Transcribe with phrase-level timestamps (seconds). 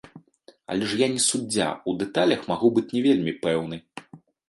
[0.71, 3.85] Але ж я не суддзя, у дэталях магу быць не вельмі пэўны.